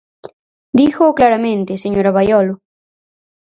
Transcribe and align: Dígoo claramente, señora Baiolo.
Dígoo 0.79 1.15
claramente, 1.19 1.81
señora 1.83 2.15
Baiolo. 2.15 2.55